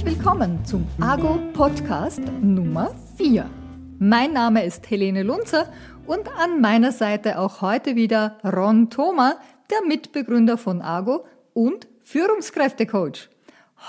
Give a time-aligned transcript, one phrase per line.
[0.00, 3.44] Herzlich willkommen zum Argo Podcast Nummer 4.
[3.98, 5.70] Mein Name ist Helene Lunzer
[6.06, 9.34] und an meiner Seite auch heute wieder Ron Thoma,
[9.70, 13.28] der Mitbegründer von Argo und Führungskräftecoach.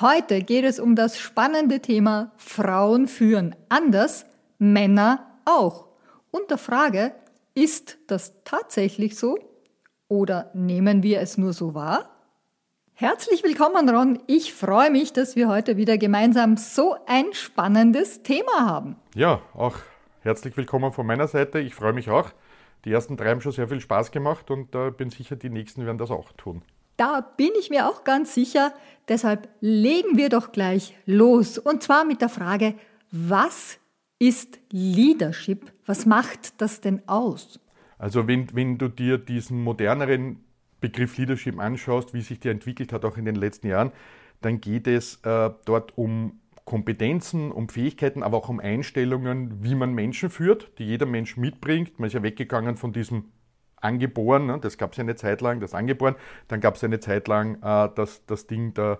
[0.01, 4.25] Heute geht es um das spannende Thema Frauen führen anders,
[4.59, 5.87] Männer auch.
[6.29, 7.13] Und der Frage,
[7.55, 9.39] ist das tatsächlich so
[10.09, 12.09] oder nehmen wir es nur so wahr?
[13.01, 14.19] Herzlich willkommen, Ron.
[14.27, 18.95] Ich freue mich, dass wir heute wieder gemeinsam so ein spannendes Thema haben.
[19.15, 19.77] Ja, auch
[20.19, 21.57] herzlich willkommen von meiner Seite.
[21.57, 22.29] Ich freue mich auch.
[22.85, 25.83] Die ersten drei haben schon sehr viel Spaß gemacht und äh, bin sicher, die nächsten
[25.83, 26.61] werden das auch tun.
[26.95, 28.71] Da bin ich mir auch ganz sicher.
[29.07, 31.57] Deshalb legen wir doch gleich los.
[31.57, 32.75] Und zwar mit der Frage,
[33.09, 33.79] was
[34.19, 35.73] ist Leadership?
[35.87, 37.59] Was macht das denn aus?
[37.97, 40.43] Also wenn, wenn du dir diesen moderneren
[40.81, 43.91] Begriff Leadership anschaust, wie sich der entwickelt hat, auch in den letzten Jahren,
[44.41, 49.93] dann geht es äh, dort um Kompetenzen, um Fähigkeiten, aber auch um Einstellungen, wie man
[49.93, 51.99] Menschen führt, die jeder Mensch mitbringt.
[51.99, 53.25] Man ist ja weggegangen von diesem
[53.77, 54.59] Angeboren, ne?
[54.61, 56.15] das gab es ja eine Zeit lang, das Angeboren,
[56.47, 58.99] dann gab es eine Zeit lang äh, das, das Ding, da,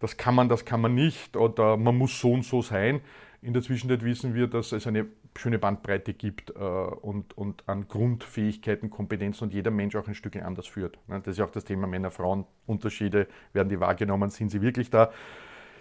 [0.00, 3.00] das kann man, das kann man nicht oder man muss so und so sein.
[3.42, 7.88] In der Zwischenzeit wissen wir, dass es eine schöne Bandbreite gibt äh, und, und an
[7.88, 10.98] Grundfähigkeiten, Kompetenzen und jeder Mensch auch ein Stück anders führt.
[11.08, 11.20] Ne?
[11.24, 13.26] Das ist ja auch das Thema Männer-Frauen-Unterschiede.
[13.52, 14.30] Werden die wahrgenommen?
[14.30, 15.10] Sind sie wirklich da?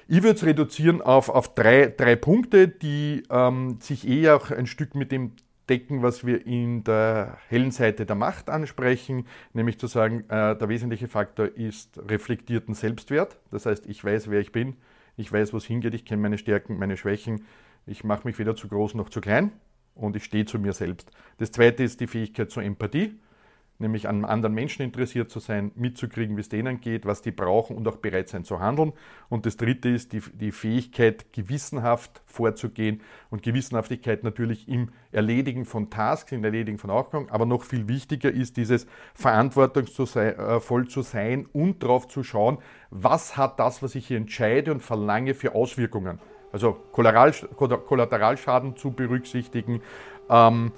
[0.08, 4.68] Ich würde es reduzieren auf, auf drei, drei Punkte, die ähm, sich eher auch ein
[4.68, 5.34] Stück mit dem
[5.70, 10.68] decken, was wir in der hellen Seite der Macht ansprechen, nämlich zu sagen, äh, der
[10.68, 13.38] wesentliche Faktor ist reflektierten Selbstwert.
[13.52, 14.76] Das heißt, ich weiß, wer ich bin,
[15.16, 17.46] ich weiß, wo es hingeht, ich kenne meine Stärken, meine Schwächen,
[17.86, 19.52] ich mache mich weder zu groß noch zu klein
[19.96, 21.12] und ich stehe zu mir selbst.
[21.38, 23.20] Das zweite ist die Fähigkeit zur Empathie,
[23.80, 27.76] nämlich an anderen Menschen interessiert zu sein, mitzukriegen, wie es denen geht, was die brauchen
[27.76, 28.94] und auch bereit sein zu handeln.
[29.28, 33.02] Und das dritte ist die, die Fähigkeit, gewissenhaft vorzugehen
[33.32, 37.30] und Gewissenhaftigkeit natürlich im Erledigen von Tasks, im Erledigen von Aufgaben.
[37.30, 38.86] Aber noch viel wichtiger ist dieses
[39.16, 42.60] verantwortungsvoll zu sein und darauf zu schauen,
[42.92, 46.20] was hat das, was ich hier entscheide und verlange, für Auswirkungen
[46.52, 49.82] also Kollateralschaden zu berücksichtigen,
[50.30, 50.72] ähm,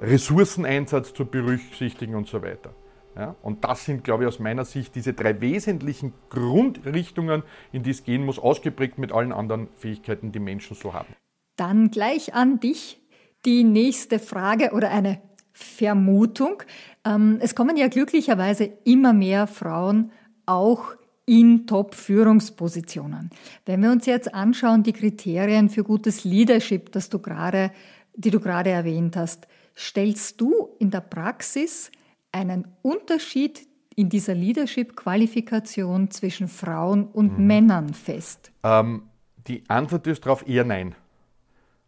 [0.00, 2.74] Ressourceneinsatz zu berücksichtigen und so weiter.
[3.16, 7.90] Ja, und das sind, glaube ich, aus meiner Sicht diese drei wesentlichen Grundrichtungen, in die
[7.90, 11.14] es gehen muss, ausgeprägt mit allen anderen Fähigkeiten, die Menschen so haben.
[11.56, 13.00] Dann gleich an dich
[13.46, 15.22] die nächste Frage oder eine
[15.52, 16.62] Vermutung.
[17.06, 20.12] Ähm, es kommen ja glücklicherweise immer mehr Frauen
[20.44, 20.94] auch
[21.26, 23.30] in Top-Führungspositionen.
[23.64, 27.72] Wenn wir uns jetzt anschauen, die Kriterien für gutes Leadership, das du gerade,
[28.14, 31.90] die du gerade erwähnt hast, stellst du in der Praxis
[32.32, 33.66] einen Unterschied
[33.96, 37.46] in dieser Leadership-Qualifikation zwischen Frauen und mhm.
[37.46, 38.52] Männern fest?
[38.62, 39.02] Ähm,
[39.48, 40.94] die Antwort ist darauf eher nein.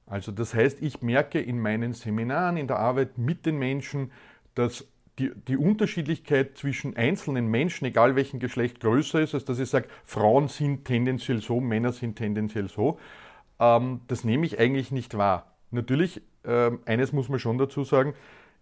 [0.07, 4.11] Also das heißt, ich merke in meinen Seminaren, in der Arbeit mit den Menschen,
[4.55, 4.87] dass
[5.19, 9.89] die, die Unterschiedlichkeit zwischen einzelnen Menschen, egal welchen Geschlecht, größer ist, als dass ich sage,
[10.05, 12.99] Frauen sind tendenziell so, Männer sind tendenziell so.
[13.59, 15.57] Ähm, das nehme ich eigentlich nicht wahr.
[15.71, 18.15] Natürlich, äh, eines muss man schon dazu sagen,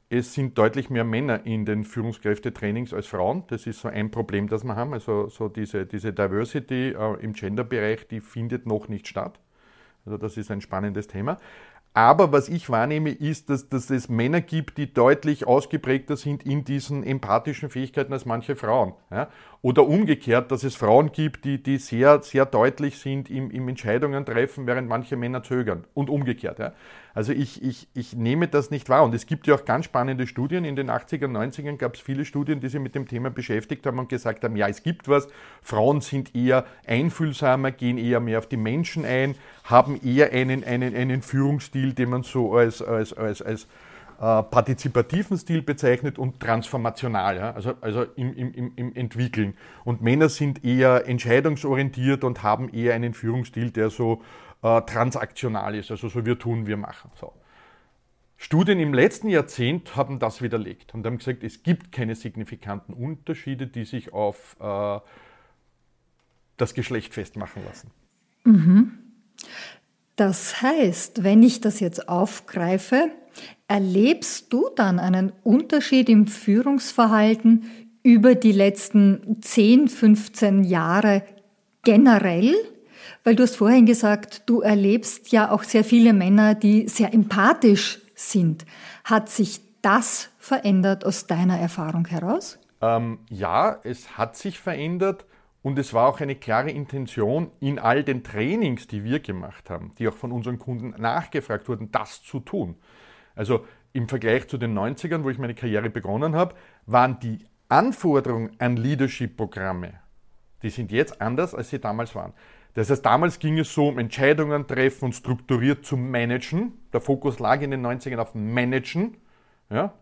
[0.08, 3.42] es sind deutlich mehr Männer in den Führungskräftetrainings als Frauen.
[3.48, 4.92] Das ist so ein Problem, das wir haben.
[4.92, 9.40] Also so diese, diese Diversity äh, im Gender-Bereich, die findet noch nicht statt.
[10.04, 11.38] Also das ist ein spannendes Thema.
[11.96, 16.62] Aber was ich wahrnehme, ist, dass, dass es Männer gibt, die deutlich ausgeprägter sind in
[16.62, 18.92] diesen empathischen Fähigkeiten als manche Frauen.
[19.10, 19.30] Ja?
[19.62, 24.26] Oder umgekehrt, dass es Frauen gibt, die, die sehr, sehr deutlich sind im, im Entscheidungen
[24.26, 25.84] treffen, während manche Männer zögern.
[25.94, 26.58] Und umgekehrt.
[26.58, 26.74] Ja?
[27.16, 29.02] Also ich, ich, ich nehme das nicht wahr.
[29.02, 30.66] Und es gibt ja auch ganz spannende Studien.
[30.66, 33.98] In den 80er, 90ern gab es viele Studien, die sich mit dem Thema beschäftigt haben
[33.98, 35.26] und gesagt haben, ja, es gibt was.
[35.62, 39.34] Frauen sind eher einfühlsamer, gehen eher mehr auf die Menschen ein,
[39.64, 43.62] haben eher einen, einen, einen Führungsstil, den man so als, als, als, als
[44.18, 47.50] äh, partizipativen Stil bezeichnet und transformational, ja?
[47.52, 49.54] also, also im, im, im Entwickeln.
[49.84, 54.20] Und Männer sind eher entscheidungsorientiert und haben eher einen Führungsstil, der so
[54.62, 57.10] äh, transaktional ist, also so wir tun, wir machen.
[57.18, 57.32] So.
[58.36, 63.66] Studien im letzten Jahrzehnt haben das widerlegt und haben gesagt, es gibt keine signifikanten Unterschiede,
[63.66, 65.00] die sich auf äh,
[66.56, 67.90] das Geschlecht festmachen lassen.
[68.44, 68.98] Mhm.
[70.16, 73.10] Das heißt, wenn ich das jetzt aufgreife,
[73.68, 77.64] erlebst du dann einen Unterschied im Führungsverhalten
[78.02, 81.22] über die letzten 10, 15 Jahre
[81.82, 82.54] generell?
[83.26, 87.98] Weil du hast vorhin gesagt, du erlebst ja auch sehr viele Männer, die sehr empathisch
[88.14, 88.64] sind.
[89.02, 92.56] Hat sich das verändert aus deiner Erfahrung heraus?
[92.80, 95.26] Ähm, ja, es hat sich verändert
[95.60, 99.90] Und es war auch eine klare Intention in all den Trainings, die wir gemacht haben,
[99.98, 102.76] die auch von unseren Kunden nachgefragt wurden, das zu tun.
[103.34, 106.54] Also im Vergleich zu den 90ern, wo ich meine Karriere begonnen habe,
[106.86, 109.94] waren die Anforderungen an Leadership-Programme,
[110.62, 112.32] die sind jetzt anders, als sie damals waren.
[112.76, 116.72] Das heißt, damals ging es so um Entscheidungen treffen und strukturiert zu managen.
[116.92, 119.16] Der Fokus lag in den 90ern auf Managen.
[119.70, 119.94] Ja?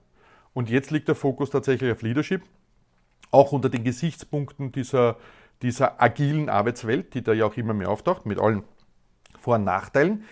[0.52, 2.42] Und jetzt liegt der Fokus tatsächlich auf Leadership,
[3.30, 5.16] auch unter den Gesichtspunkten dieser
[5.62, 8.62] dieser agilen Arbeitswelt, die da ja auch immer mehr auftaucht, mit allen
[9.38, 10.24] Vor- und Nachteilen.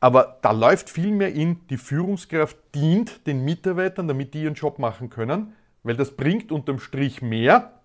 [0.00, 4.78] Aber da läuft viel mehr in, die Führungskraft dient den Mitarbeitern, damit die ihren Job
[4.78, 7.75] machen können, weil das bringt unterm Strich mehr,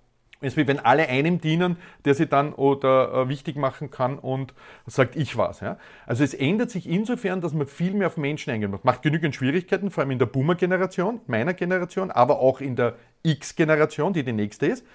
[0.41, 4.53] als wie wenn alle einem dienen, der sie dann oder äh, wichtig machen kann und
[4.87, 5.59] sagt, ich war's.
[5.59, 5.77] Ja?
[6.05, 8.83] Also es ändert sich insofern, dass man viel mehr auf Menschen eingehen muss.
[8.83, 14.13] Macht genügend Schwierigkeiten, vor allem in der Boomer-Generation, meiner Generation, aber auch in der X-Generation,
[14.13, 14.85] die die nächste ist.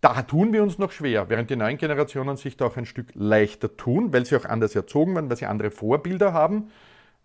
[0.00, 3.08] Da tun wir uns noch schwer, während die neuen Generationen sich da auch ein Stück
[3.14, 6.70] leichter tun, weil sie auch anders erzogen werden, weil sie andere Vorbilder haben.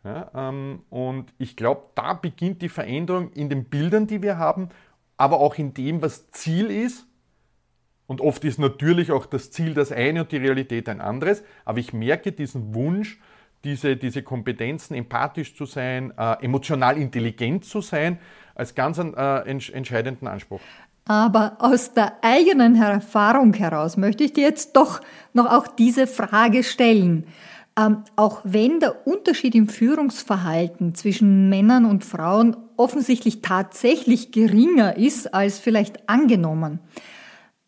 [0.03, 4.69] Ja, ähm, und ich glaube, da beginnt die Veränderung in den Bildern, die wir haben,
[5.17, 7.07] aber auch in dem, was Ziel ist.
[8.07, 11.43] Und oft ist natürlich auch das Ziel das eine und die Realität ein anderes.
[11.63, 13.19] Aber ich merke diesen Wunsch,
[13.63, 18.19] diese, diese Kompetenzen, empathisch zu sein, äh, emotional intelligent zu sein,
[18.53, 20.61] als ganz äh, entscheidenden Anspruch.
[21.07, 25.01] Aber aus der eigenen Erfahrung heraus möchte ich dir jetzt doch
[25.33, 27.25] noch auch diese Frage stellen.
[27.77, 35.33] Ähm, auch wenn der Unterschied im Führungsverhalten zwischen Männern und Frauen offensichtlich tatsächlich geringer ist
[35.33, 36.79] als vielleicht angenommen,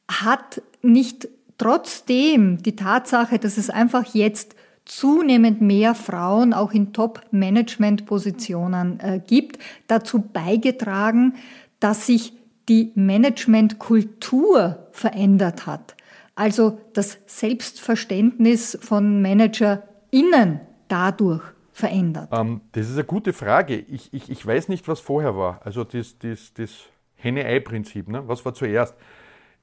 [0.09, 1.27] hat nicht
[1.57, 4.55] trotzdem die Tatsache, dass es einfach jetzt
[4.85, 11.33] zunehmend mehr Frauen auch in Top-Management-Positionen äh, gibt, dazu beigetragen,
[11.79, 12.33] dass sich
[12.69, 15.95] die Managementkultur verändert hat.
[16.35, 22.29] Also das Selbstverständnis von ManagerInnen dadurch verändert?
[22.31, 23.77] Ähm, das ist eine gute Frage.
[23.77, 25.59] Ich, ich, ich weiß nicht, was vorher war.
[25.63, 26.71] Also das, das, das
[27.15, 28.07] Henne-Ei-Prinzip.
[28.07, 28.23] Ne?
[28.27, 28.95] Was war zuerst?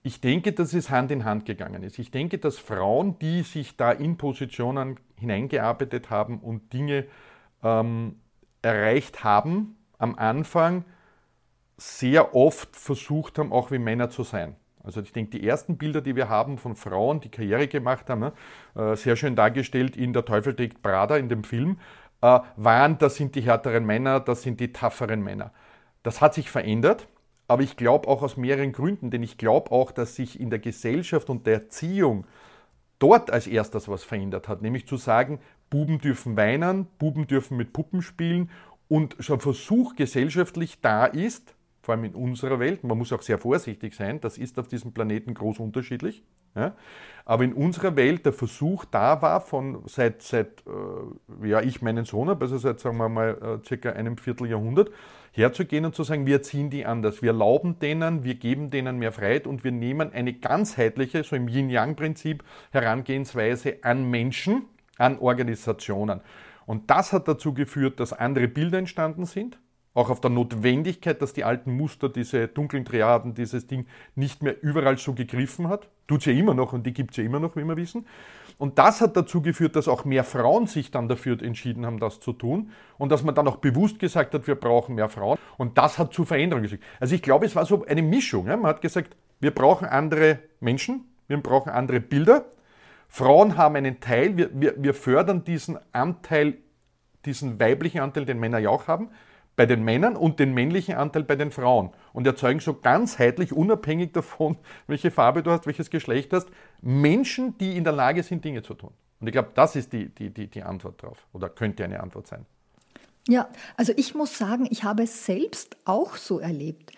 [0.07, 1.99] Ich denke, dass es Hand in Hand gegangen ist.
[1.99, 7.07] Ich denke, dass Frauen, die sich da in Positionen hineingearbeitet haben und Dinge
[7.63, 8.17] ähm,
[8.61, 10.85] erreicht haben, am Anfang
[11.79, 14.57] sehr oft versucht haben, auch wie Männer zu sein.
[14.83, 18.21] Also ich denke, die ersten Bilder, die wir haben von Frauen, die Karriere gemacht haben,
[18.21, 18.33] ne,
[18.75, 21.79] äh, sehr schön dargestellt in Der Teufel trägt Prada in dem Film,
[22.21, 25.51] äh, waren, das sind die härteren Männer, das sind die tafferen Männer.
[26.03, 27.09] Das hat sich verändert,
[27.49, 30.59] aber ich glaube auch aus mehreren Gründen, denn ich glaube auch, dass sich in der
[30.59, 32.27] Gesellschaft und der Erziehung
[32.99, 37.73] dort als erstes was verändert hat, nämlich zu sagen, Buben dürfen weinen, Buben dürfen mit
[37.73, 38.51] Puppen spielen
[38.89, 43.39] und schon Versuch gesellschaftlich da ist, vor allem in unserer Welt, man muss auch sehr
[43.39, 46.23] vorsichtig sein, das ist auf diesem Planeten groß unterschiedlich,
[46.55, 46.75] ja?
[47.25, 52.05] aber in unserer Welt der Versuch da war, von seit, seit äh, ja, ich meinen
[52.05, 54.91] Sohn habe, also seit sagen wir mal äh, circa einem Vierteljahrhundert,
[55.33, 59.11] herzugehen und zu sagen, wir ziehen die anders, wir erlauben denen, wir geben denen mehr
[59.11, 64.67] Freiheit und wir nehmen eine ganzheitliche, so im Yin-Yang-Prinzip, Herangehensweise an Menschen,
[64.99, 66.21] an Organisationen.
[66.67, 69.59] Und das hat dazu geführt, dass andere Bilder entstanden sind,
[69.95, 73.87] auch auf der Notwendigkeit, dass die alten Muster, diese dunklen Triaden, dieses Ding
[74.17, 75.89] nicht mehr überall so gegriffen hat.
[76.09, 78.05] Tut es ja immer noch und die gibt es ja immer noch, wie wir wissen.
[78.59, 82.21] Und das hat dazu geführt, dass auch mehr Frauen sich dann dafür entschieden haben, das
[82.21, 82.71] zu tun.
[82.99, 85.39] Und dass man dann auch bewusst gesagt hat, wir brauchen mehr Frauen.
[85.59, 86.83] Und das hat zu Veränderungen geführt.
[86.99, 88.47] Also ich glaube, es war so eine Mischung.
[88.47, 92.47] Man hat gesagt, wir brauchen andere Menschen, wir brauchen andere Bilder.
[93.09, 96.59] Frauen haben einen Teil, wir, wir, wir fördern diesen Anteil,
[97.25, 99.11] diesen weiblichen Anteil, den Männer ja auch haben
[99.57, 104.13] bei den Männern und den männlichen Anteil bei den Frauen und erzeugen so ganzheitlich, unabhängig
[104.13, 104.57] davon,
[104.87, 106.49] welche Farbe du hast, welches Geschlecht hast,
[106.81, 108.91] Menschen, die in der Lage sind, Dinge zu tun.
[109.21, 112.27] Und ich glaube, das ist die, die, die, die Antwort darauf oder könnte eine Antwort
[112.27, 112.45] sein.
[113.27, 116.93] Ja, also ich muss sagen, ich habe es selbst auch so erlebt.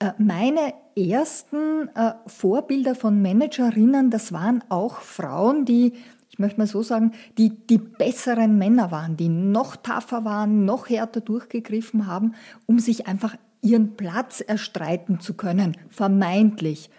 [0.00, 5.92] Äh, meine ersten äh, Vorbilder von Managerinnen, das waren auch Frauen, die
[6.38, 10.88] ich möchte mal so sagen, die die besseren Männer waren, die noch tougher waren, noch
[10.88, 16.90] härter durchgegriffen haben, um sich einfach ihren Platz erstreiten zu können, vermeintlich.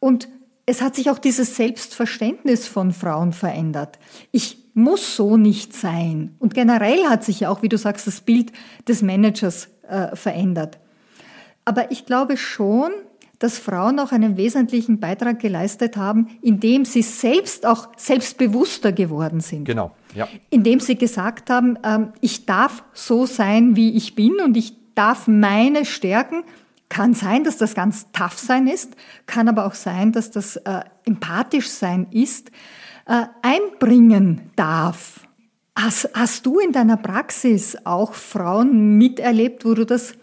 [0.00, 0.28] Und
[0.66, 4.00] es hat sich auch dieses Selbstverständnis von Frauen verändert.
[4.32, 6.34] Ich muss so nicht sein.
[6.40, 8.50] Und generell hat sich ja auch, wie du sagst, das Bild
[8.88, 10.80] des Managers äh, verändert.
[11.64, 12.90] Aber ich glaube schon,
[13.40, 19.64] dass Frauen auch einen wesentlichen Beitrag geleistet haben, indem sie selbst auch selbstbewusster geworden sind.
[19.64, 20.28] Genau, ja.
[20.50, 25.26] Indem sie gesagt haben, ähm, ich darf so sein, wie ich bin und ich darf
[25.26, 26.44] meine Stärken
[26.90, 30.80] Kann sein, dass das ganz tough sein ist, kann aber auch sein, dass das äh,
[31.04, 32.50] empathisch sein ist,
[33.06, 35.20] äh, einbringen darf.
[35.78, 40.14] Hast, hast du in deiner Praxis auch Frauen miterlebt, wo du das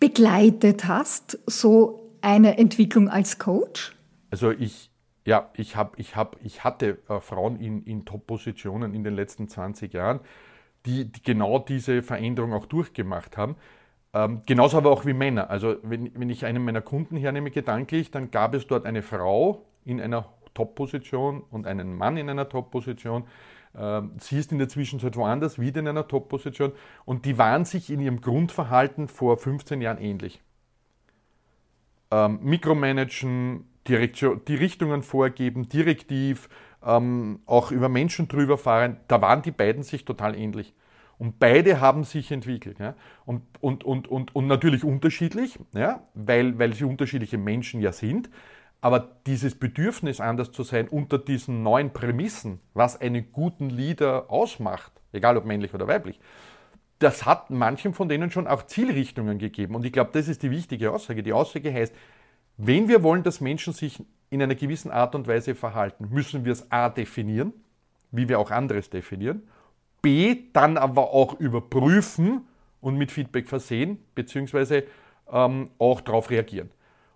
[0.00, 3.94] begleitet hast, so eine Entwicklung als Coach?
[4.30, 4.90] Also ich,
[5.24, 9.48] ja, ich, hab, ich, hab, ich hatte äh, Frauen in, in Top-Positionen in den letzten
[9.48, 10.20] 20 Jahren,
[10.86, 13.56] die, die genau diese Veränderung auch durchgemacht haben.
[14.12, 15.50] Ähm, genauso aber auch wie Männer.
[15.50, 19.66] Also wenn, wenn ich einen meiner Kunden hernehme gedanklich, dann gab es dort eine Frau
[19.84, 23.24] in einer Top-Position und einen Mann in einer Top-Position.
[23.76, 26.72] Ähm, sie ist in der Zwischenzeit woanders, wieder in einer Top-Position
[27.04, 30.40] und die waren sich in ihrem Grundverhalten vor 15 Jahren ähnlich.
[32.10, 36.48] Ähm, Mikromanagen, die Richtungen vorgeben, direktiv,
[36.84, 40.74] ähm, auch über Menschen drüber fahren, da waren die beiden sich total ähnlich.
[41.18, 42.78] Und beide haben sich entwickelt.
[42.78, 42.94] Ja?
[43.26, 46.02] Und, und, und, und, und natürlich unterschiedlich, ja?
[46.14, 48.30] weil, weil sie unterschiedliche Menschen ja sind.
[48.80, 54.92] Aber dieses Bedürfnis, anders zu sein, unter diesen neuen Prämissen, was einen guten Leader ausmacht,
[55.12, 56.18] egal ob männlich oder weiblich,
[57.00, 59.74] das hat manchen von denen schon auch Zielrichtungen gegeben.
[59.74, 61.22] Und ich glaube, das ist die wichtige Aussage.
[61.22, 61.94] Die Aussage heißt,
[62.58, 66.52] wenn wir wollen, dass Menschen sich in einer gewissen Art und Weise verhalten, müssen wir
[66.52, 67.54] es A definieren,
[68.12, 69.48] wie wir auch anderes definieren,
[70.02, 72.46] B dann aber auch überprüfen
[72.82, 74.84] und mit Feedback versehen, beziehungsweise
[75.30, 76.70] ähm, auch darauf reagieren.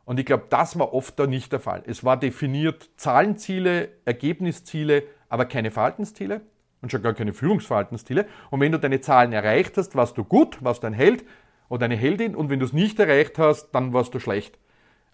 [0.06, 1.82] Und ich glaube, das war oft da nicht der Fall.
[1.86, 6.40] Es war definiert Zahlenziele, Ergebnisziele, aber keine Verhaltensziele
[6.84, 8.26] und schon gar keine Führungsverhaltensziele.
[8.50, 11.24] Und wenn du deine Zahlen erreicht hast, warst du gut, warst du ein Held
[11.68, 12.36] oder eine Heldin.
[12.36, 14.58] Und wenn du es nicht erreicht hast, dann warst du schlecht.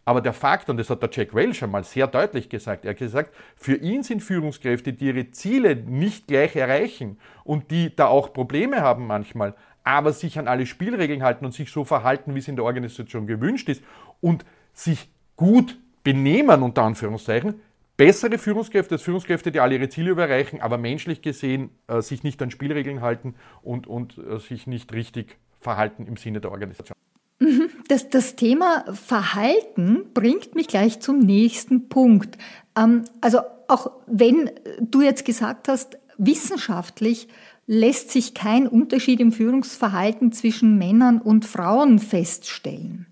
[0.04, 2.98] Aber der Fakt, und das hat der Jack Welch einmal sehr deutlich gesagt, er hat
[2.98, 8.32] gesagt, für ihn sind Führungskräfte, die ihre Ziele nicht gleich erreichen und die da auch
[8.32, 12.48] Probleme haben manchmal, aber sich an alle Spielregeln halten und sich so verhalten, wie es
[12.48, 13.84] in der Organisation gewünscht ist
[14.20, 17.60] und sich gut benehmen, unter Anführungszeichen,
[18.00, 22.40] bessere Führungskräfte als Führungskräfte, die alle ihre Ziele überreichen, aber menschlich gesehen äh, sich nicht
[22.40, 26.96] an Spielregeln halten und, und äh, sich nicht richtig verhalten im Sinne der Organisation.
[27.40, 27.68] Mhm.
[27.88, 32.38] Das, das Thema Verhalten bringt mich gleich zum nächsten Punkt.
[32.74, 37.28] Ähm, also auch wenn du jetzt gesagt hast, wissenschaftlich
[37.66, 43.08] lässt sich kein Unterschied im Führungsverhalten zwischen Männern und Frauen feststellen.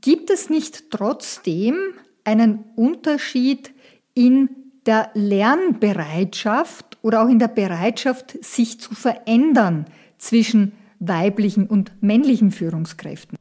[0.00, 1.76] Gibt es nicht trotzdem
[2.26, 3.72] einen Unterschied
[4.14, 4.50] in
[4.84, 9.86] der Lernbereitschaft oder auch in der Bereitschaft, sich zu verändern
[10.18, 13.38] zwischen weiblichen und männlichen Führungskräften?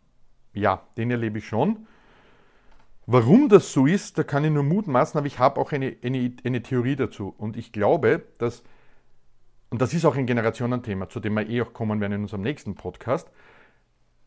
[0.54, 1.88] Ja, den erlebe ich schon.
[3.08, 6.34] Warum das so ist, da kann ich nur mutmaßen, aber ich habe auch eine, eine,
[6.44, 7.34] eine Theorie dazu.
[7.38, 8.64] Und ich glaube, dass,
[9.70, 12.42] und das ist auch ein Generationenthema, zu dem wir eh auch kommen werden in unserem
[12.42, 13.30] nächsten Podcast,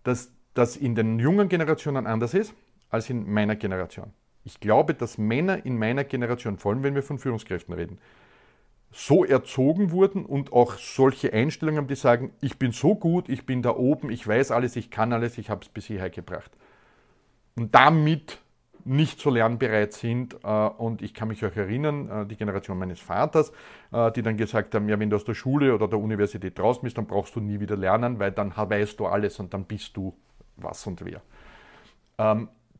[0.05, 2.55] dass das in den jungen Generationen anders ist
[2.89, 4.13] als in meiner Generation.
[4.45, 7.99] Ich glaube, dass Männer in meiner Generation, vor allem wenn wir von Führungskräften reden,
[8.91, 13.45] so erzogen wurden und auch solche Einstellungen haben, die sagen, ich bin so gut, ich
[13.45, 16.51] bin da oben, ich weiß alles, ich kann alles, ich habe es bis hierher gebracht.
[17.55, 18.39] Und damit
[18.89, 20.37] nicht so lernbereit sind.
[20.43, 23.53] Äh, und ich kann mich auch erinnern, äh, die Generation meines Vaters,
[23.93, 26.83] äh, die dann gesagt haben, ja, wenn du aus der Schule oder der Universität draußen
[26.83, 29.97] bist, dann brauchst du nie wieder lernen, weil dann weißt du alles und dann bist
[29.97, 30.15] du
[30.57, 31.23] was und wer.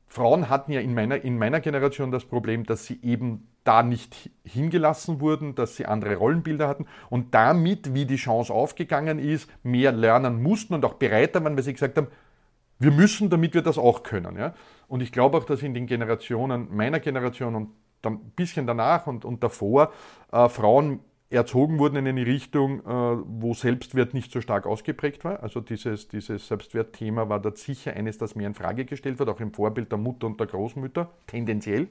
[0.09, 4.31] Frauen hatten ja in meiner, in meiner Generation das Problem, dass sie eben da nicht
[4.45, 9.93] hingelassen wurden, dass sie andere Rollenbilder hatten und damit, wie die Chance aufgegangen ist, mehr
[9.93, 12.09] lernen mussten und auch bereiter waren, weil sie gesagt haben,
[12.79, 14.39] wir müssen, damit wir das auch können.
[14.39, 14.55] Ja?
[14.87, 17.69] Und ich glaube auch, dass in den Generationen meiner Generation und
[18.05, 19.93] ein bisschen danach und, und davor
[20.33, 25.43] äh, Frauen erzogen wurden in eine Richtung, äh, wo Selbstwert nicht so stark ausgeprägt war.
[25.43, 29.41] Also dieses, dieses Selbstwertthema war dort sicher eines, das mehr in Frage gestellt wird, auch
[29.41, 31.89] im Vorbild der Mutter und der Großmütter, tendenziell.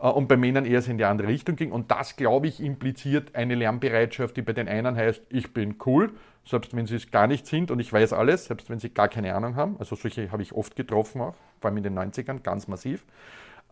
[0.00, 1.72] Äh, und bei Männern eher in die andere Richtung ging.
[1.72, 6.12] Und das, glaube ich, impliziert eine Lernbereitschaft, die bei den einen heißt, ich bin cool,
[6.46, 9.08] selbst wenn sie es gar nicht sind und ich weiß alles, selbst wenn sie gar
[9.08, 9.76] keine Ahnung haben.
[9.78, 13.04] Also solche habe ich oft getroffen auch, vor allem in den 90ern, ganz massiv.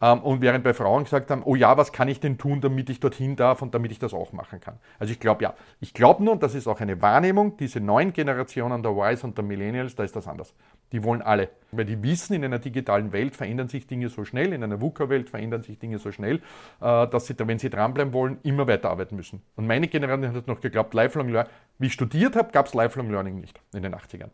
[0.02, 2.90] Ähm, und während bei Frauen gesagt haben, oh ja, was kann ich denn tun, damit
[2.90, 4.78] ich dorthin darf und damit ich das auch machen kann.
[4.98, 8.12] Also ich glaube ja, ich glaube nur, und das ist auch eine Wahrnehmung, diese neuen
[8.12, 10.54] Generationen der Ys und der Millennials, da ist das anders.
[10.90, 11.48] Die wollen alle.
[11.70, 15.30] Weil die wissen, in einer digitalen Welt verändern sich Dinge so schnell, in einer VUCA-Welt
[15.30, 16.42] verändern sich Dinge so schnell,
[16.80, 19.40] äh, dass sie, wenn sie dranbleiben wollen, immer weiterarbeiten müssen.
[19.54, 21.52] Und meine Generation hat noch geglaubt, Lifelong Learning.
[21.78, 24.30] Wie ich studiert habe, gab es Lifelong Learning nicht in den 80ern.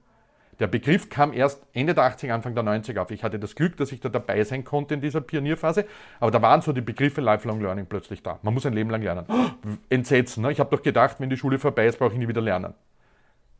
[0.60, 3.10] Der Begriff kam erst Ende der 80er, Anfang der 90er auf.
[3.12, 5.84] Ich hatte das Glück, dass ich da dabei sein konnte in dieser Pionierphase,
[6.18, 8.38] aber da waren so die Begriffe Lifelong Learning plötzlich da.
[8.42, 9.26] Man muss ein Leben lang lernen.
[9.88, 10.42] Entsetzen.
[10.42, 10.52] Ne?
[10.52, 12.74] Ich habe doch gedacht, wenn die Schule vorbei ist, brauche ich nie wieder lernen.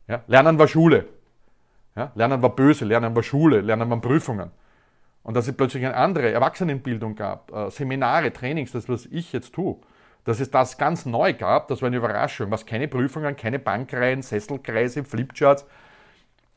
[0.07, 0.23] Ja?
[0.27, 1.05] Lernen war Schule.
[1.95, 2.11] Ja?
[2.15, 4.51] Lernen war böse, Lernen war Schule, Lernen waren Prüfungen.
[5.23, 9.53] Und dass es plötzlich eine andere Erwachsenenbildung gab, äh, Seminare, Trainings, das, was ich jetzt
[9.53, 9.77] tue,
[10.25, 12.51] dass es das ganz neu gab, das war eine Überraschung.
[12.51, 15.65] Was keine Prüfungen, keine Bankreihen, Sesselkreise, Flipcharts.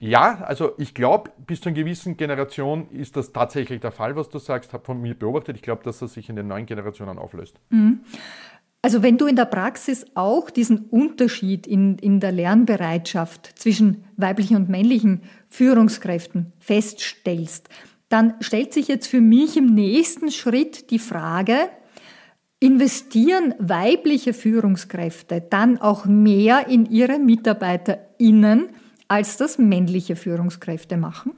[0.03, 4.29] Ja, also ich glaube, bis zu einer gewissen Generation ist das tatsächlich der Fall, was
[4.29, 5.55] du sagst, habe von mir beobachtet.
[5.55, 7.61] Ich glaube, dass das sich in den neuen Generationen auflöst.
[7.71, 8.01] Mhm.
[8.83, 14.57] Also wenn du in der Praxis auch diesen Unterschied in, in der Lernbereitschaft zwischen weiblichen
[14.57, 17.69] und männlichen Führungskräften feststellst,
[18.09, 21.69] dann stellt sich jetzt für mich im nächsten Schritt die Frage,
[22.59, 28.71] investieren weibliche Führungskräfte dann auch mehr in ihre MitarbeiterInnen,
[29.13, 31.33] als das männliche Führungskräfte machen?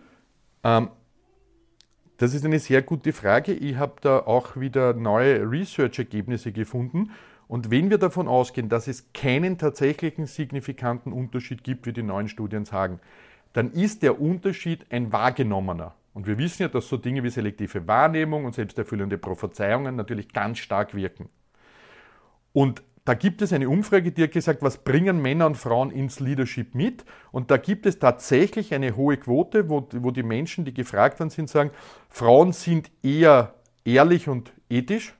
[0.62, 0.90] Ähm,
[2.19, 3.52] das ist eine sehr gute Frage.
[3.52, 7.11] Ich habe da auch wieder neue Research-Ergebnisse gefunden.
[7.49, 12.28] Und wenn wir davon ausgehen, dass es keinen tatsächlichen signifikanten Unterschied gibt, wie die neuen
[12.28, 13.00] Studien sagen,
[13.54, 15.97] dann ist der Unterschied ein wahrgenommener.
[16.12, 20.59] Und wir wissen ja, dass so Dinge wie selektive Wahrnehmung und selbsterfüllende Prophezeiungen natürlich ganz
[20.59, 21.28] stark wirken.
[22.52, 26.20] Und da gibt es eine Umfrage, die hat gesagt, was bringen Männer und Frauen ins
[26.20, 27.04] Leadership mit?
[27.32, 31.30] Und da gibt es tatsächlich eine hohe Quote, wo, wo die Menschen, die gefragt worden
[31.30, 31.70] sind, sagen,
[32.08, 35.14] Frauen sind eher ehrlich und ethisch,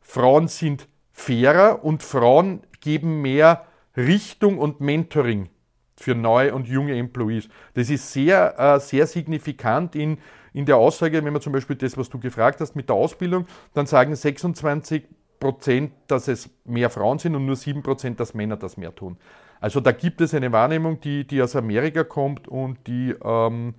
[0.00, 5.50] Frauen sind fairer und Frauen geben mehr Richtung und Mentoring
[5.96, 7.50] für neue und junge Employees.
[7.74, 10.16] Das ist sehr, äh, sehr signifikant in,
[10.54, 13.46] in der Aussage, wenn man zum Beispiel das, was du gefragt hast mit der Ausbildung,
[13.74, 15.04] dann sagen 26
[15.40, 19.16] Prozent, dass es mehr Frauen sind und nur 7 Prozent, dass Männer das mehr tun.
[19.60, 23.74] Also da gibt es eine Wahrnehmung, die, die aus Amerika kommt und die ähm,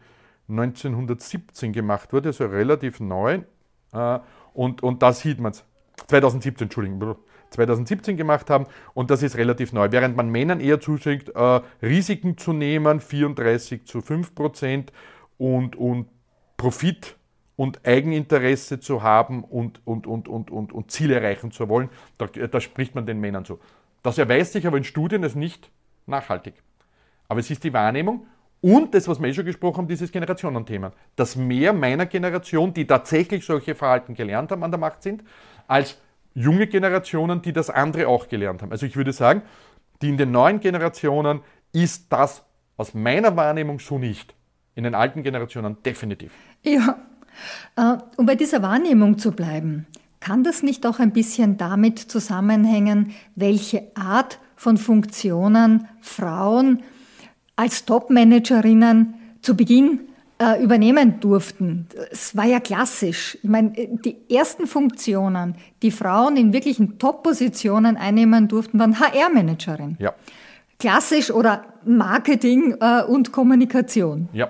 [0.50, 3.41] 1917 gemacht wurde, also relativ neu.
[3.94, 4.20] Äh,
[4.53, 5.63] und, und da sieht man es.
[6.08, 7.15] 2017, Entschuldigung,
[7.51, 9.91] 2017 gemacht haben und das ist relativ neu.
[9.91, 14.91] Während man Männern eher zuschickt, äh, Risiken zu nehmen, 34 zu 5 Prozent
[15.38, 16.08] und, und
[16.58, 17.18] Profit
[17.62, 22.25] und Eigeninteresse zu haben und, und, und, und, und, und Ziele erreichen zu wollen, da,
[22.25, 23.59] da spricht man den Männern zu.
[24.01, 25.70] Das erweist sich aber in Studien als nicht
[26.07, 26.55] nachhaltig.
[27.27, 28.25] Aber es ist die Wahrnehmung
[28.62, 30.92] und das, was wir eh schon gesprochen haben, dieses Generationenthema.
[31.16, 35.24] Dass mehr meiner Generation, die tatsächlich solche Verhalten gelernt haben, an der Macht sind,
[35.68, 36.01] als
[36.33, 38.72] junge Generationen, die das andere auch gelernt haben.
[38.72, 39.44] Also ich würde sagen,
[40.01, 41.42] die in den neuen Generationen
[41.74, 42.44] ist das
[42.75, 44.33] aus meiner Wahrnehmung so nicht.
[44.74, 46.33] In den alten Generationen definitiv.
[46.64, 46.98] Ja,
[48.17, 49.85] um bei dieser Wahrnehmung zu bleiben,
[50.20, 56.83] kann das nicht auch ein bisschen damit zusammenhängen, welche Art von Funktionen Frauen
[57.55, 60.01] als Top-Managerinnen zu Beginn
[60.41, 61.87] äh, übernehmen durften.
[62.11, 63.37] Es war ja klassisch.
[63.41, 69.98] Ich meine, die ersten Funktionen, die Frauen in wirklichen Top-Positionen einnehmen durften, waren HR-Managerin.
[70.00, 70.13] Ja.
[70.79, 74.29] Klassisch oder Marketing äh, und Kommunikation.
[74.33, 74.50] Ja,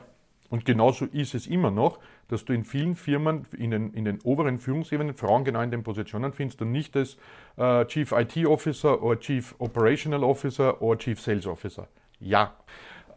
[0.49, 1.99] und genauso ist es immer noch,
[2.31, 5.83] dass du in vielen Firmen in den, in den oberen Führungsebenen Frauen genau in den
[5.83, 7.17] Positionen findest und nicht als
[7.57, 11.87] äh, Chief IT Officer oder Chief Operational Officer oder Chief Sales Officer.
[12.19, 12.53] Ja.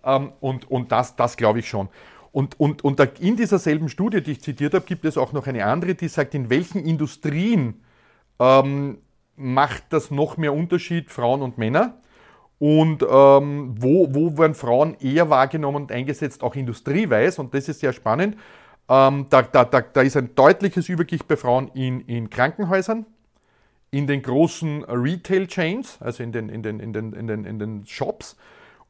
[0.05, 1.89] Ähm, und und das, das glaube ich schon.
[2.35, 5.47] Und, und, und in dieser selben Studie, die ich zitiert habe, gibt es auch noch
[5.47, 7.81] eine andere, die sagt, in welchen Industrien
[8.41, 8.99] ähm,
[9.37, 11.95] macht das noch mehr Unterschied Frauen und Männer?
[12.59, 17.41] Und ähm, wo, wo werden Frauen eher wahrgenommen und eingesetzt, auch industrieweise?
[17.41, 18.37] Und das ist sehr spannend.
[18.89, 23.07] Ähm, da, da, da, da ist ein deutliches Übergewicht bei Frauen in, in Krankenhäusern,
[23.91, 27.87] in den großen Retail-Chains, also in den, in, den, in, den, in, den, in den
[27.87, 28.37] Shops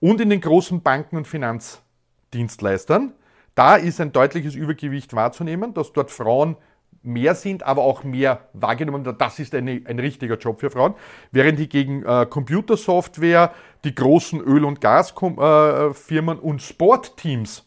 [0.01, 3.13] und in den großen Banken und Finanzdienstleistern.
[3.55, 6.57] Da ist ein deutliches Übergewicht wahrzunehmen, dass dort Frauen
[7.03, 9.05] mehr sind, aber auch mehr wahrgenommen.
[9.19, 10.95] Das ist eine, ein richtiger Job für Frauen.
[11.31, 13.53] Während die gegen äh, Computersoftware,
[13.85, 17.65] die großen Öl- und Gasfirmen äh, und Sportteams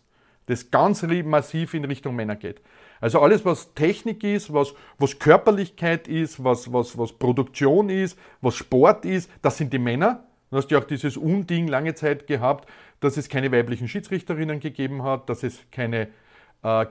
[0.47, 2.61] das ganz massiv in Richtung Männer geht.
[2.99, 8.55] Also alles, was Technik ist, was, was Körperlichkeit ist, was, was, was Produktion ist, was
[8.55, 10.23] Sport ist, das sind die Männer.
[10.49, 15.03] Du hast ja auch dieses Unding lange Zeit gehabt, dass es keine weiblichen Schiedsrichterinnen gegeben
[15.03, 16.07] hat, dass es keine,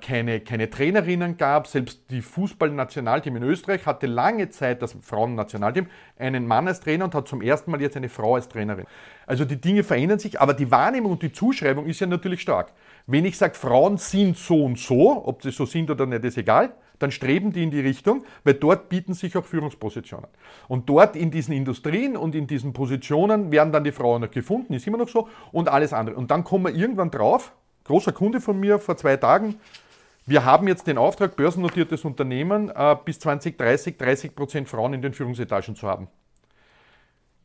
[0.01, 1.67] keine, keine Trainerinnen gab.
[1.67, 5.87] Selbst die Fußballnationalteam in Österreich hatte lange Zeit, das Frauennationalteam,
[6.19, 8.87] einen Mann als Trainer und hat zum ersten Mal jetzt eine Frau als Trainerin.
[9.27, 12.73] Also die Dinge verändern sich, aber die Wahrnehmung und die Zuschreibung ist ja natürlich stark.
[13.07, 16.39] Wenn ich sage, Frauen sind so und so, ob sie so sind oder nicht, ist
[16.39, 20.29] egal, dann streben die in die Richtung, weil dort bieten sich auch Führungspositionen.
[20.69, 24.73] Und dort in diesen Industrien und in diesen Positionen werden dann die Frauen noch gefunden,
[24.73, 26.17] ist immer noch so, und alles andere.
[26.17, 27.53] Und dann kommen wir irgendwann drauf,
[27.87, 29.59] großer Kunde von mir vor zwei Tagen,
[30.29, 35.13] wir haben jetzt den Auftrag, börsennotiertes Unternehmen, äh, bis 2030 30 Prozent Frauen in den
[35.13, 36.09] Führungsetagen zu haben.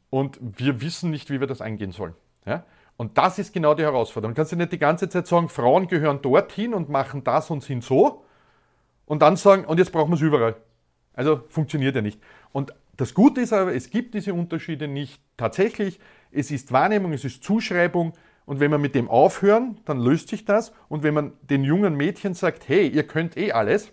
[0.09, 2.15] Und wir wissen nicht, wie wir das eingehen sollen.
[2.45, 2.65] Ja?
[2.97, 4.33] Und das ist genau die Herausforderung.
[4.33, 7.63] Du kannst ja nicht die ganze Zeit sagen, Frauen gehören dorthin und machen das und
[7.63, 8.25] sind so.
[9.05, 10.55] Und dann sagen, und jetzt brauchen wir es überall.
[11.13, 12.19] Also funktioniert ja nicht.
[12.51, 15.99] Und das Gute ist aber, es gibt diese Unterschiede nicht tatsächlich.
[16.31, 18.13] Es ist Wahrnehmung, es ist Zuschreibung.
[18.45, 20.73] Und wenn wir mit dem aufhören, dann löst sich das.
[20.89, 23.91] Und wenn man den jungen Mädchen sagt, hey, ihr könnt eh alles,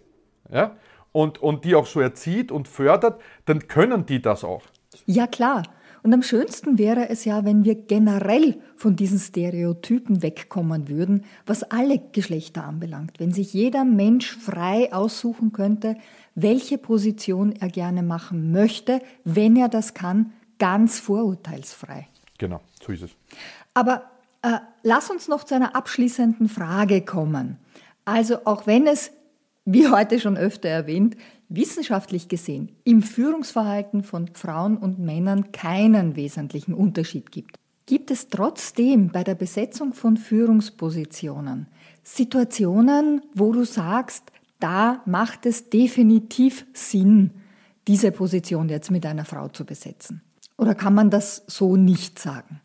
[0.50, 0.76] ja,
[1.12, 4.62] und, und die auch so erzieht und fördert, dann können die das auch.
[5.06, 5.62] Ja, klar.
[6.02, 11.64] Und am schönsten wäre es ja, wenn wir generell von diesen Stereotypen wegkommen würden, was
[11.64, 13.18] alle Geschlechter anbelangt.
[13.18, 15.96] Wenn sich jeder Mensch frei aussuchen könnte,
[16.34, 22.06] welche Position er gerne machen möchte, wenn er das kann, ganz vorurteilsfrei.
[22.38, 23.10] Genau, so ist es.
[23.74, 24.04] Aber
[24.42, 27.58] äh, lass uns noch zu einer abschließenden Frage kommen.
[28.04, 29.10] Also auch wenn es,
[29.64, 31.16] wie heute schon öfter erwähnt,
[31.48, 39.08] wissenschaftlich gesehen im Führungsverhalten von Frauen und Männern keinen wesentlichen Unterschied gibt, gibt es trotzdem
[39.08, 41.68] bei der Besetzung von Führungspositionen
[42.08, 44.24] Situationen, wo du sagst,
[44.60, 47.32] da macht es definitiv Sinn,
[47.86, 50.22] diese Position jetzt mit einer Frau zu besetzen?
[50.56, 52.60] Oder kann man das so nicht sagen?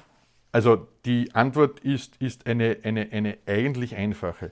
[0.53, 4.51] Also die Antwort ist, ist eine, eine, eine eigentlich einfache.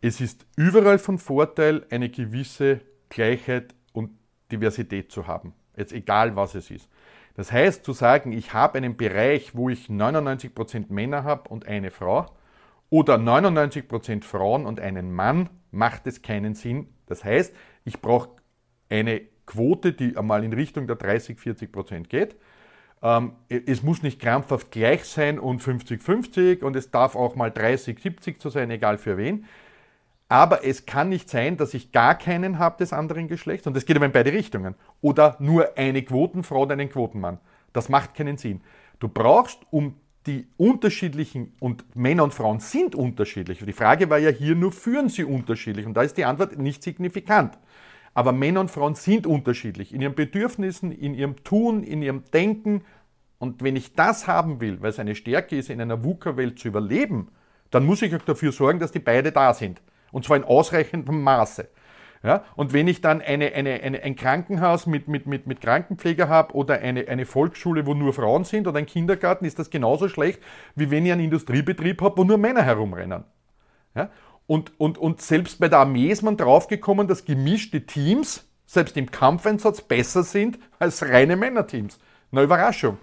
[0.00, 4.10] Es ist überall von Vorteil, eine gewisse Gleichheit und
[4.50, 5.52] Diversität zu haben.
[5.76, 6.88] Jetzt egal, was es ist.
[7.34, 11.90] Das heißt, zu sagen, ich habe einen Bereich, wo ich 99% Männer habe und eine
[11.90, 12.26] Frau
[12.88, 16.88] oder 99% Frauen und einen Mann, macht es keinen Sinn.
[17.06, 18.30] Das heißt, ich brauche
[18.88, 22.36] eine Quote, die einmal in Richtung der 30, 40% geht.
[23.02, 28.38] Ähm, es muss nicht krampfhaft gleich sein und 50-50 und es darf auch mal 30-70
[28.38, 29.46] zu sein, egal für wen.
[30.28, 33.84] Aber es kann nicht sein, dass ich gar keinen habe des anderen Geschlechts, und das
[33.84, 37.40] geht aber in beide Richtungen, oder nur eine Quotenfrau und einen Quotenmann.
[37.72, 38.60] Das macht keinen Sinn.
[39.00, 43.64] Du brauchst, um die unterschiedlichen, und Männer und Frauen sind unterschiedlich.
[43.64, 45.86] Die Frage war ja hier nur, führen sie unterschiedlich?
[45.86, 47.58] Und da ist die Antwort nicht signifikant.
[48.14, 52.82] Aber Männer und Frauen sind unterschiedlich in ihren Bedürfnissen, in ihrem Tun, in ihrem Denken.
[53.38, 56.68] Und wenn ich das haben will, weil es eine Stärke ist, in einer VUCA-Welt zu
[56.68, 57.28] überleben,
[57.70, 59.80] dann muss ich auch dafür sorgen, dass die beide da sind.
[60.12, 61.68] Und zwar in ausreichendem Maße.
[62.22, 66.28] Ja, und wenn ich dann eine, eine, eine, ein Krankenhaus mit, mit, mit, mit Krankenpfleger
[66.28, 70.06] habe oder eine, eine Volksschule, wo nur Frauen sind oder ein Kindergarten, ist das genauso
[70.10, 70.38] schlecht,
[70.74, 73.24] wie wenn ich einen Industriebetrieb habe, wo nur Männer herumrennen.
[73.94, 74.10] Ja?
[74.50, 79.08] Und, und, und selbst bei der Armee ist man draufgekommen, dass gemischte Teams, selbst im
[79.08, 82.00] Kampfeinsatz, besser sind als reine Männerteams.
[82.32, 82.98] Na Überraschung.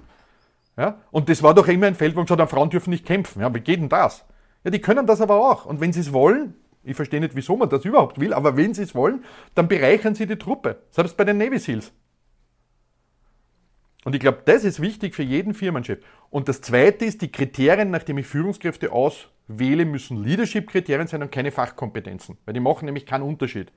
[0.75, 1.01] Ja?
[1.10, 3.41] Und das war doch immer ein Feld, wo man gesagt hat, Frauen dürfen nicht kämpfen.
[3.41, 4.25] Ja, wie geht denn das?
[4.65, 5.65] Ja, die können das aber auch.
[5.65, 8.73] Und wenn sie es wollen, ich verstehe nicht, wieso man das überhaupt will, aber wenn
[8.73, 9.23] sie es wollen,
[9.55, 10.81] dann bereichern sie die Truppe.
[10.91, 11.93] Selbst bei den Navy Seals.
[14.03, 15.99] Und ich glaube, das ist wichtig für jeden Firmenchef.
[16.29, 18.91] Und das Zweite ist, die Kriterien, nachdem ich Führungskräfte
[19.47, 22.38] auswähle, müssen Leadership-Kriterien sein und keine Fachkompetenzen.
[22.45, 23.71] Weil die machen nämlich keinen Unterschied.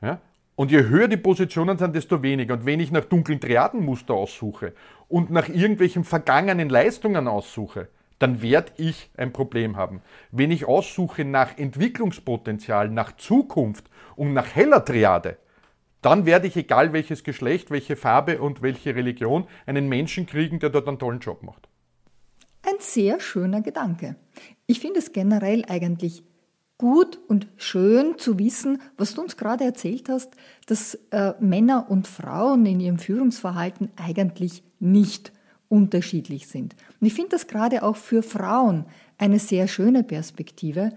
[0.00, 0.20] Ja?
[0.56, 2.54] Und je höher die Positionen sind, desto weniger.
[2.54, 4.72] Und wenn ich nach dunklen Triadenmuster aussuche
[5.08, 7.88] und nach irgendwelchen vergangenen Leistungen aussuche,
[8.20, 10.00] dann werde ich ein Problem haben.
[10.30, 15.38] Wenn ich aussuche nach Entwicklungspotenzial, nach Zukunft und nach heller Triade,
[16.00, 20.70] dann werde ich, egal welches Geschlecht, welche Farbe und welche Religion, einen Menschen kriegen, der
[20.70, 21.68] dort einen tollen Job macht.
[22.66, 24.16] Ein sehr schöner Gedanke.
[24.66, 26.22] Ich finde es generell eigentlich
[26.78, 30.30] gut und schön zu wissen, was du uns gerade erzählt hast,
[30.66, 35.32] dass äh, Männer und Frauen in ihrem Führungsverhalten eigentlich nicht
[35.68, 36.74] unterschiedlich sind.
[37.00, 38.86] Und ich finde das gerade auch für Frauen
[39.18, 40.92] eine sehr schöne Perspektive,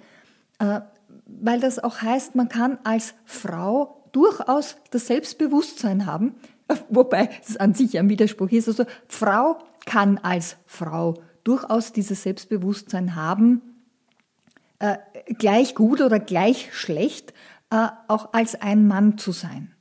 [0.60, 0.82] äh,
[1.25, 6.36] weil das auch heißt, man kann als Frau durchaus das Selbstbewusstsein haben,
[6.89, 8.69] wobei es an sich ein Widerspruch ist.
[8.69, 11.15] Also Frau kann als Frau
[11.47, 13.62] durchaus dieses Selbstbewusstsein haben,
[14.79, 14.97] äh,
[15.38, 17.33] gleich gut oder gleich schlecht
[17.69, 19.73] äh, auch als ein Mann zu sein.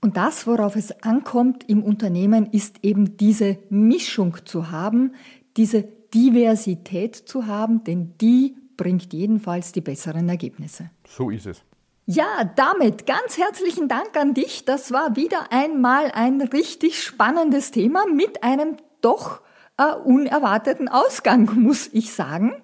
[0.00, 5.14] Und das, worauf es ankommt im Unternehmen, ist eben diese Mischung zu haben,
[5.56, 5.82] diese
[6.12, 10.90] Diversität zu haben, denn die bringt jedenfalls die besseren Ergebnisse.
[11.08, 11.62] So ist es.
[12.06, 14.66] Ja, damit ganz herzlichen Dank an dich.
[14.66, 19.40] Das war wieder einmal ein richtig spannendes Thema mit einem doch
[19.76, 22.62] äh, unerwarteten Ausgang, muss ich sagen.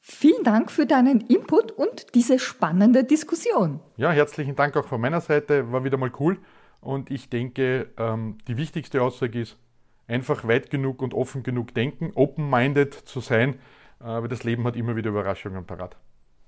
[0.00, 3.80] Vielen Dank für deinen Input und diese spannende Diskussion.
[3.96, 5.70] Ja, herzlichen Dank auch von meiner Seite.
[5.72, 6.38] War wieder mal cool.
[6.80, 9.56] Und ich denke, ähm, die wichtigste Aussage ist,
[10.08, 13.54] einfach weit genug und offen genug denken, open-minded zu sein,
[14.00, 15.96] äh, weil das Leben hat immer wieder Überraschungen parat.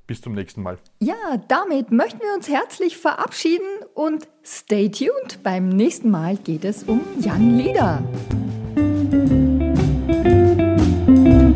[0.07, 0.79] Bis zum nächsten Mal.
[0.98, 5.42] Ja, damit möchten wir uns herzlich verabschieden und stay tuned.
[5.44, 8.03] Beim nächsten Mal geht es um Jan Lieder.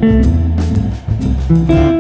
[0.07, 1.96] thank you